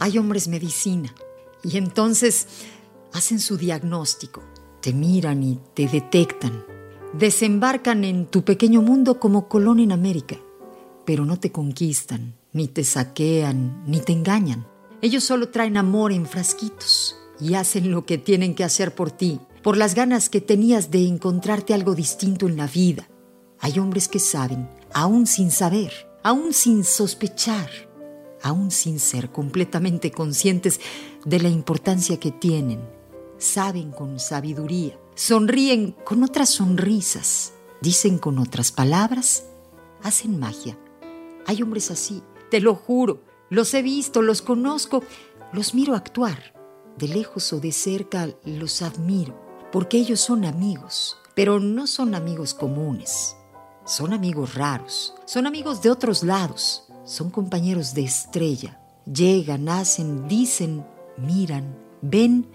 Hay 0.00 0.16
hombres 0.16 0.48
medicina 0.48 1.14
y 1.62 1.76
entonces 1.76 2.46
hacen 3.12 3.38
su 3.38 3.58
diagnóstico, 3.58 4.42
te 4.80 4.94
miran 4.94 5.42
y 5.42 5.60
te 5.74 5.88
detectan. 5.88 6.64
Desembarcan 7.12 8.04
en 8.04 8.24
tu 8.24 8.42
pequeño 8.42 8.80
mundo 8.80 9.20
como 9.20 9.46
colón 9.46 9.78
en 9.78 9.92
América, 9.92 10.36
pero 11.04 11.26
no 11.26 11.38
te 11.38 11.52
conquistan, 11.52 12.34
ni 12.54 12.66
te 12.66 12.82
saquean, 12.82 13.84
ni 13.86 14.00
te 14.00 14.12
engañan. 14.12 14.66
Ellos 15.02 15.24
solo 15.24 15.50
traen 15.50 15.76
amor 15.76 16.12
en 16.12 16.24
frasquitos 16.24 17.16
y 17.38 17.54
hacen 17.54 17.90
lo 17.90 18.06
que 18.06 18.16
tienen 18.16 18.54
que 18.54 18.64
hacer 18.64 18.94
por 18.94 19.10
ti, 19.10 19.38
por 19.62 19.76
las 19.76 19.94
ganas 19.94 20.30
que 20.30 20.40
tenías 20.40 20.90
de 20.90 21.06
encontrarte 21.06 21.74
algo 21.74 21.94
distinto 21.94 22.48
en 22.48 22.56
la 22.56 22.66
vida. 22.66 23.06
Hay 23.58 23.78
hombres 23.78 24.08
que 24.08 24.18
saben, 24.18 24.66
aún 24.94 25.26
sin 25.26 25.50
saber, 25.50 25.92
aún 26.22 26.54
sin 26.54 26.84
sospechar, 26.84 27.68
aún 28.42 28.70
sin 28.70 28.98
ser 28.98 29.30
completamente 29.30 30.10
conscientes 30.10 30.80
de 31.24 31.40
la 31.40 31.48
importancia 31.48 32.18
que 32.18 32.30
tienen. 32.30 32.80
Saben 33.38 33.90
con 33.90 34.18
sabiduría, 34.18 34.98
sonríen 35.14 35.92
con 36.04 36.22
otras 36.22 36.50
sonrisas, 36.50 37.52
dicen 37.80 38.18
con 38.18 38.38
otras 38.38 38.72
palabras, 38.72 39.46
hacen 40.02 40.38
magia. 40.38 40.78
Hay 41.46 41.62
hombres 41.62 41.90
así, 41.90 42.22
te 42.50 42.60
lo 42.60 42.74
juro, 42.74 43.22
los 43.48 43.72
he 43.74 43.82
visto, 43.82 44.22
los 44.22 44.42
conozco, 44.42 45.02
los 45.52 45.74
miro 45.74 45.94
actuar. 45.94 46.54
De 46.98 47.08
lejos 47.08 47.52
o 47.52 47.60
de 47.60 47.72
cerca 47.72 48.28
los 48.44 48.82
admiro, 48.82 49.40
porque 49.72 49.96
ellos 49.96 50.20
son 50.20 50.44
amigos, 50.44 51.16
pero 51.34 51.58
no 51.58 51.86
son 51.86 52.14
amigos 52.14 52.52
comunes. 52.52 53.36
Son 53.90 54.12
amigos 54.12 54.54
raros, 54.54 55.14
son 55.24 55.48
amigos 55.48 55.82
de 55.82 55.90
otros 55.90 56.22
lados, 56.22 56.84
son 57.02 57.28
compañeros 57.28 57.92
de 57.92 58.04
estrella. 58.04 58.78
Llegan, 59.04 59.68
hacen, 59.68 60.28
dicen, 60.28 60.86
miran, 61.16 61.76
ven. 62.00 62.46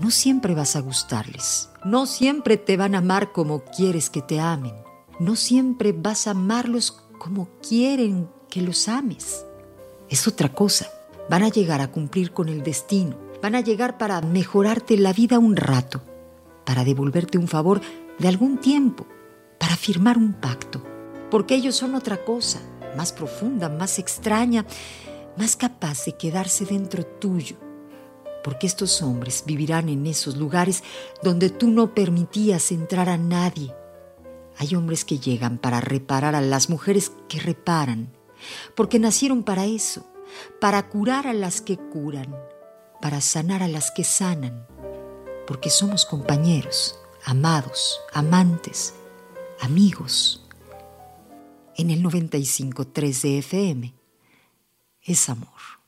No 0.00 0.10
siempre 0.10 0.54
vas 0.54 0.76
a 0.76 0.80
gustarles. 0.80 1.70
No 1.82 2.04
siempre 2.04 2.58
te 2.58 2.76
van 2.76 2.94
a 2.94 2.98
amar 2.98 3.32
como 3.32 3.64
quieres 3.64 4.10
que 4.10 4.20
te 4.20 4.38
amen. 4.38 4.74
No 5.18 5.34
siempre 5.34 5.92
vas 5.92 6.26
a 6.26 6.32
amarlos 6.32 7.02
como 7.18 7.48
quieren 7.66 8.28
que 8.50 8.60
los 8.60 8.86
ames. 8.86 9.46
Es 10.10 10.28
otra 10.28 10.52
cosa. 10.52 10.90
Van 11.30 11.42
a 11.42 11.48
llegar 11.48 11.80
a 11.80 11.90
cumplir 11.90 12.32
con 12.32 12.50
el 12.50 12.62
destino. 12.62 13.16
Van 13.40 13.54
a 13.54 13.62
llegar 13.62 13.96
para 13.96 14.20
mejorarte 14.20 14.98
la 14.98 15.14
vida 15.14 15.38
un 15.38 15.56
rato, 15.56 16.02
para 16.66 16.84
devolverte 16.84 17.38
un 17.38 17.48
favor 17.48 17.80
de 18.18 18.28
algún 18.28 18.58
tiempo, 18.58 19.06
para 19.72 19.80
firmar 19.80 20.18
un 20.18 20.34
pacto. 20.34 20.82
Porque 21.30 21.54
ellos 21.54 21.76
son 21.76 21.94
otra 21.94 22.26
cosa 22.26 22.60
más 22.94 23.10
profunda, 23.10 23.70
más 23.70 23.98
extraña, 23.98 24.66
más 25.38 25.56
capaz 25.56 26.04
de 26.04 26.12
quedarse 26.12 26.66
dentro 26.66 27.06
tuyo. 27.06 27.56
Porque 28.44 28.66
estos 28.66 29.00
hombres 29.00 29.44
vivirán 29.46 29.88
en 29.88 30.06
esos 30.06 30.36
lugares 30.36 30.84
donde 31.22 31.48
tú 31.48 31.70
no 31.70 31.94
permitías 31.94 32.70
entrar 32.70 33.08
a 33.08 33.16
nadie. 33.16 33.74
Hay 34.58 34.74
hombres 34.74 35.06
que 35.06 35.18
llegan 35.18 35.56
para 35.56 35.80
reparar 35.80 36.34
a 36.34 36.42
las 36.42 36.68
mujeres 36.68 37.10
que 37.30 37.40
reparan, 37.40 38.12
porque 38.74 38.98
nacieron 38.98 39.42
para 39.42 39.64
eso, 39.64 40.04
para 40.60 40.90
curar 40.90 41.26
a 41.26 41.32
las 41.32 41.62
que 41.62 41.78
curan, 41.78 42.36
para 43.00 43.22
sanar 43.22 43.62
a 43.62 43.68
las 43.68 43.90
que 43.90 44.04
sanan, 44.04 44.66
porque 45.46 45.70
somos 45.70 46.04
compañeros, 46.04 46.98
amados, 47.24 47.98
amantes, 48.12 48.96
amigos 49.62 50.44
en 51.76 51.90
el 51.90 52.02
95.3 52.02 53.22
de 53.22 53.38
FM 53.38 53.94
es 55.02 55.28
amor. 55.28 55.81